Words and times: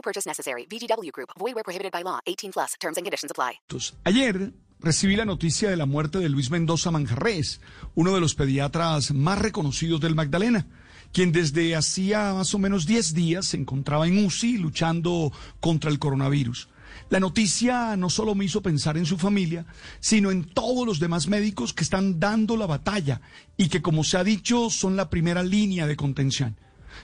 No 0.00 0.02
purchase 0.02 0.26
necessary. 0.26 0.66
VGW 0.66 1.12
Group. 1.12 1.30
Void 1.38 1.54
where 1.54 1.62
prohibited 1.62 1.92
by 1.92 2.02
law. 2.02 2.20
18 2.24 2.52
plus. 2.52 2.74
Terms 2.80 2.96
and 2.96 3.04
conditions 3.04 3.30
apply. 3.30 3.60
Ayer 4.04 4.52
recibí 4.80 5.14
la 5.14 5.26
noticia 5.26 5.68
de 5.68 5.76
la 5.76 5.84
muerte 5.84 6.18
de 6.18 6.30
Luis 6.30 6.50
Mendoza 6.50 6.90
Manjarres, 6.90 7.60
uno 7.94 8.14
de 8.14 8.20
los 8.20 8.34
pediatras 8.34 9.12
más 9.12 9.38
reconocidos 9.38 10.00
del 10.00 10.14
Magdalena, 10.14 10.66
quien 11.12 11.32
desde 11.32 11.76
hacía 11.76 12.32
más 12.32 12.54
o 12.54 12.58
menos 12.58 12.86
10 12.86 13.12
días 13.12 13.48
se 13.48 13.58
encontraba 13.58 14.06
en 14.06 14.24
UCI 14.24 14.56
luchando 14.56 15.32
contra 15.60 15.90
el 15.90 15.98
coronavirus. 15.98 16.70
La 17.10 17.20
noticia 17.20 17.94
no 17.98 18.08
solo 18.08 18.34
me 18.34 18.46
hizo 18.46 18.62
pensar 18.62 18.96
en 18.96 19.04
su 19.04 19.18
familia, 19.18 19.66
sino 20.00 20.30
en 20.30 20.44
todos 20.44 20.86
los 20.86 20.98
demás 20.98 21.28
médicos 21.28 21.74
que 21.74 21.84
están 21.84 22.18
dando 22.18 22.56
la 22.56 22.66
batalla 22.66 23.20
y 23.58 23.68
que, 23.68 23.82
como 23.82 24.02
se 24.02 24.16
ha 24.16 24.24
dicho, 24.24 24.70
son 24.70 24.96
la 24.96 25.10
primera 25.10 25.42
línea 25.42 25.86
de 25.86 25.96
contención. 25.96 26.56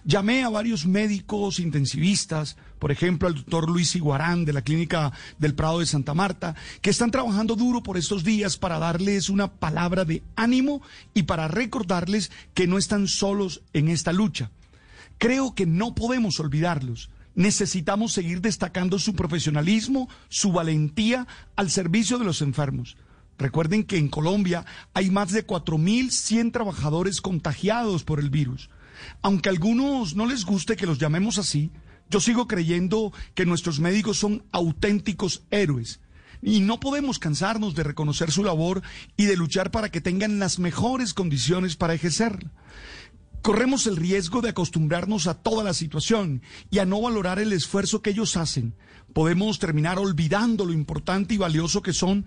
Llamé 0.05 0.45
a 0.45 0.49
varios 0.49 0.87
médicos 0.87 1.59
intensivistas, 1.59 2.57
por 2.79 2.93
ejemplo 2.93 3.29
al 3.29 3.35
doctor 3.35 3.69
Luis 3.69 3.97
Iguarán 3.97 4.45
de 4.45 4.53
la 4.53 4.63
Clínica 4.63 5.13
del 5.39 5.55
Prado 5.55 5.81
de 5.81 5.87
Santa 5.87 6.15
Marta, 6.15 6.55
que 6.81 6.91
están 6.91 7.11
trabajando 7.11 7.57
duro 7.57 7.83
por 7.83 7.97
estos 7.97 8.25
días 8.25 8.57
para 8.57 8.79
darles 8.79 9.29
una 9.31 9.53
palabra 9.53 10.05
de 10.05 10.23
ánimo 10.37 10.83
y 11.15 11.25
para 11.25 11.49
recordarles 11.49 12.31
que 12.55 12.67
no 12.67 12.79
están 12.79 13.09
solos 13.09 13.63
en 13.73 13.89
esta 13.89 14.13
lucha. 14.13 14.51
Creo 15.19 15.55
que 15.55 15.67
no 15.67 15.95
podemos 15.95 16.39
olvidarlos. 16.41 17.11
Necesitamos 17.35 18.13
seguir 18.13 18.41
destacando 18.41 18.99
su 18.99 19.15
profesionalismo, 19.15 20.09
su 20.29 20.53
valentía 20.53 21.27
al 21.55 21.71
servicio 21.71 22.19
de 22.19 22.25
los 22.25 22.41
enfermos. 22.43 22.97
Recuerden 23.39 23.85
que 23.85 23.99
en 23.99 24.09
Colombia 24.09 24.65
hay 24.95 25.11
más 25.11 25.33
de 25.33 25.47
4.100 25.47 26.53
trabajadores 26.53 27.21
contagiados 27.21 28.05
por 28.05 28.21
el 28.21 28.31
virus. 28.31 28.71
Aunque 29.23 29.49
a 29.49 29.53
algunos 29.53 30.15
no 30.15 30.27
les 30.27 30.45
guste 30.45 30.77
que 30.77 30.87
los 30.87 30.99
llamemos 30.99 31.39
así, 31.39 31.71
yo 32.09 32.21
sigo 32.21 32.47
creyendo 32.47 33.13
que 33.35 33.47
nuestros 33.47 33.81
médicos 33.81 34.19
son 34.19 34.45
auténticos 34.53 35.43
héroes. 35.51 36.01
Y 36.43 36.61
no 36.61 36.79
podemos 36.79 37.19
cansarnos 37.19 37.75
de 37.75 37.83
reconocer 37.83 38.31
su 38.31 38.45
labor 38.45 38.83
y 39.17 39.25
de 39.25 39.37
luchar 39.37 39.71
para 39.71 39.91
que 39.91 40.01
tengan 40.01 40.39
las 40.39 40.59
mejores 40.59 41.15
condiciones 41.15 41.77
para 41.77 41.95
ejercerla. 41.95 42.53
Corremos 43.43 43.87
el 43.87 43.97
riesgo 43.97 44.41
de 44.41 44.51
acostumbrarnos 44.51 45.29
a 45.29 45.35
toda 45.35 45.63
la 45.63 45.73
situación 45.73 46.43
y 46.71 46.79
a 46.79 46.85
no 46.85 47.01
valorar 47.01 47.39
el 47.39 47.53
esfuerzo 47.53 48.03
que 48.03 48.11
ellos 48.11 48.37
hacen. 48.37 48.75
Podemos 49.13 49.59
terminar 49.59 49.99
olvidando 49.99 50.65
lo 50.65 50.73
importante 50.73 51.35
y 51.35 51.39
valioso 51.39 51.81
que 51.81 51.93
son, 51.93 52.27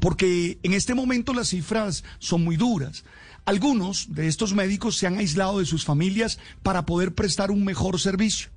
porque 0.00 0.58
en 0.62 0.74
este 0.74 0.94
momento 0.94 1.32
las 1.32 1.48
cifras 1.48 2.04
son 2.18 2.44
muy 2.44 2.56
duras. 2.56 3.04
Algunos 3.46 4.12
de 4.12 4.26
estos 4.26 4.54
médicos 4.54 4.96
se 4.96 5.06
han 5.06 5.18
aislado 5.18 5.60
de 5.60 5.66
sus 5.66 5.84
familias 5.84 6.40
para 6.64 6.84
poder 6.84 7.14
prestar 7.14 7.52
un 7.52 7.64
mejor 7.64 8.00
servicio. 8.00 8.50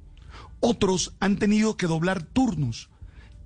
Otros 0.59 1.13
han 1.19 1.37
tenido 1.37 1.77
que 1.77 1.85
doblar 1.85 2.23
turnos 2.23 2.89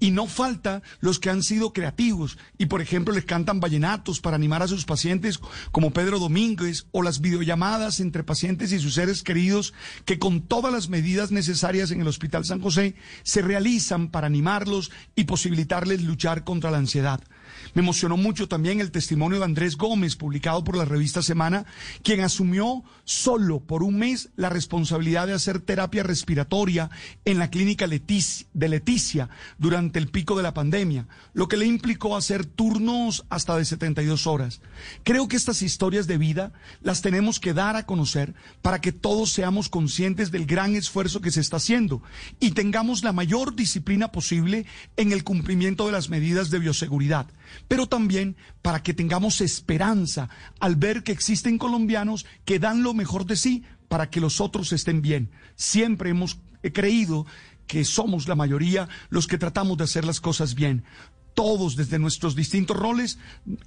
y 0.04 0.12
no 0.12 0.28
falta 0.28 0.82
los 1.00 1.18
que 1.18 1.30
han 1.30 1.44
sido 1.44 1.72
creativos 1.72 2.38
y, 2.58 2.66
por 2.66 2.82
ejemplo, 2.82 3.14
les 3.14 3.24
cantan 3.24 3.62
vallenatos 3.62 4.20
para 4.20 4.36
animar 4.36 4.62
a 4.62 4.68
sus 4.68 4.84
pacientes, 4.84 5.40
como 5.72 5.94
Pedro 5.94 6.20
Domínguez, 6.20 6.88
o 6.92 7.04
las 7.04 7.22
videollamadas 7.22 8.02
entre 8.02 8.26
pacientes 8.26 8.74
y 8.74 8.80
sus 8.80 8.96
seres 8.96 9.24
queridos, 9.24 9.74
que 10.04 10.20
con 10.20 10.42
todas 10.42 10.74
las 10.74 10.90
medidas 10.90 11.32
necesarias 11.32 11.90
en 11.92 12.02
el 12.02 12.08
Hospital 12.10 12.44
San 12.44 12.60
José 12.60 12.96
se 13.24 13.42
realizan 13.42 14.10
para 14.10 14.28
animarlos 14.28 14.92
y 15.16 15.24
posibilitarles 15.24 16.04
luchar 16.04 16.44
contra 16.44 16.70
la 16.70 16.80
ansiedad. 16.80 17.22
Me 17.74 17.82
emocionó 17.82 18.18
mucho 18.18 18.48
también 18.48 18.82
el 18.82 18.92
testimonio 18.92 19.40
de 19.40 19.46
Andrés 19.46 19.78
Gómez, 19.78 20.16
publicado 20.16 20.64
por 20.64 20.76
la 20.76 20.86
revista 20.86 21.22
Semana, 21.22 21.66
quien 22.04 22.22
asumió 22.22 22.84
solo 23.06 23.62
por 23.62 23.84
un 23.84 23.98
mes 23.98 24.30
la 24.36 24.50
responsabilidad 24.50 25.28
de 25.28 25.34
hacer 25.34 25.60
terapia 25.60 26.04
respiratoria 26.04 26.90
en 27.26 27.40
la 27.40 27.50
clínica 27.50 27.88
de 27.88 28.70
Leticia 28.70 29.30
durante 29.58 29.93
el 30.00 30.08
pico 30.08 30.36
de 30.36 30.44
la 30.44 30.54
pandemia, 30.54 31.08
lo 31.34 31.48
que 31.48 31.58
le 31.58 31.66
implicó 31.66 32.16
hacer 32.16 32.46
turnos 32.46 33.26
hasta 33.30 33.58
de 33.58 33.66
72 33.66 34.28
horas. 34.28 34.62
Creo 35.04 35.28
que 35.28 35.36
estas 35.36 35.62
historias 35.62 36.08
de 36.08 36.18
vida 36.18 36.54
las 36.82 37.02
tenemos 37.02 37.40
que 37.40 37.54
dar 37.54 37.76
a 37.76 37.86
conocer 37.86 38.34
para 38.62 38.82
que 38.82 38.92
todos 38.92 39.32
seamos 39.32 39.70
conscientes 39.70 40.32
del 40.32 40.46
gran 40.46 40.76
esfuerzo 40.76 41.22
que 41.22 41.32
se 41.32 41.42
está 41.42 41.58
haciendo 41.58 42.02
y 42.40 42.52
tengamos 42.52 43.04
la 43.04 43.14
mayor 43.14 43.56
disciplina 43.56 44.12
posible 44.12 44.66
en 44.98 45.12
el 45.12 45.24
cumplimiento 45.24 45.86
de 45.86 45.92
las 45.92 46.10
medidas 46.10 46.50
de 46.50 46.60
bioseguridad 46.60 47.28
pero 47.68 47.88
también 47.88 48.36
para 48.62 48.84
que 48.84 48.94
tengamos 48.94 49.42
esperanza 49.42 50.30
al 50.60 50.76
ver 50.76 51.04
que 51.04 51.12
existen 51.12 51.58
colombianos 51.58 52.26
que 52.46 52.60
dan 52.60 52.84
lo 52.84 52.94
mejor 52.94 53.26
de 53.26 53.36
sí 53.36 53.64
para 53.88 54.10
que 54.10 54.20
los 54.20 54.42
otros 54.42 54.74
estén 54.74 55.02
bien. 55.02 55.32
Siempre 55.56 56.10
hemos 56.10 56.40
creído 56.74 57.26
que 57.68 57.86
somos 57.86 58.28
la 58.28 58.36
mayoría 58.36 58.88
los 59.10 59.28
que 59.28 59.38
tratamos 59.38 59.78
de 59.78 59.86
hacer 59.86 60.06
las 60.06 60.22
cosas 60.22 60.56
bien. 60.56 60.84
Todos 61.34 61.76
desde 61.76 62.00
nuestros 62.00 62.36
distintos 62.36 62.78
roles 62.78 63.18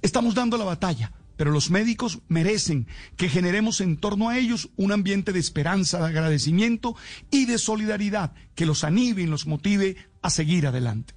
estamos 0.01 0.35
dando 0.35 0.57
la 0.57 0.63
batalla, 0.63 1.11
pero 1.35 1.51
los 1.51 1.69
médicos 1.69 2.19
merecen 2.29 2.87
que 3.17 3.29
generemos 3.29 3.81
en 3.81 3.97
torno 3.97 4.29
a 4.29 4.37
ellos 4.37 4.69
un 4.77 4.91
ambiente 4.91 5.33
de 5.33 5.39
esperanza, 5.39 5.99
de 5.99 6.05
agradecimiento 6.05 6.95
y 7.29 7.45
de 7.45 7.57
solidaridad 7.57 8.33
que 8.55 8.65
los 8.65 8.83
anime 8.83 9.23
y 9.23 9.27
los 9.27 9.45
motive 9.47 9.97
a 10.21 10.29
seguir 10.29 10.67
adelante. 10.67 11.16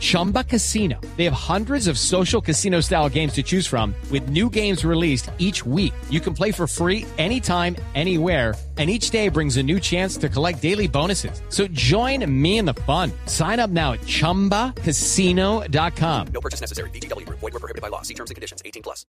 Chumba 0.00 0.42
Casino. 0.44 0.98
They 1.16 1.24
have 1.24 1.34
hundreds 1.34 1.86
of 1.86 1.98
social 1.98 2.40
casino 2.40 2.80
style 2.80 3.10
games 3.10 3.34
to 3.34 3.42
choose 3.42 3.66
from 3.66 3.94
with 4.10 4.30
new 4.30 4.48
games 4.50 4.82
released 4.84 5.30
each 5.38 5.64
week. 5.66 5.92
You 6.08 6.20
can 6.20 6.32
play 6.34 6.50
for 6.52 6.66
free 6.66 7.06
anytime, 7.18 7.76
anywhere. 7.94 8.54
And 8.78 8.88
each 8.88 9.10
day 9.10 9.28
brings 9.28 9.58
a 9.58 9.62
new 9.62 9.78
chance 9.78 10.16
to 10.16 10.30
collect 10.30 10.62
daily 10.62 10.88
bonuses. 10.88 11.42
So 11.50 11.66
join 11.66 12.24
me 12.42 12.56
in 12.56 12.64
the 12.64 12.72
fun. 12.88 13.12
Sign 13.26 13.60
up 13.60 13.68
now 13.68 13.92
at 13.92 14.00
ChumbaCasino.com. 14.00 16.26
No 16.28 16.40
purchase 16.40 16.62
necessary. 16.62 16.88
VGW. 16.88 17.28
Void 17.28 17.52
were 17.52 17.60
prohibited 17.60 17.82
by 17.82 17.88
law. 17.88 18.00
See 18.00 18.14
terms 18.14 18.30
and 18.30 18.36
conditions. 18.36 18.62
18 18.64 18.82
plus. 18.82 19.04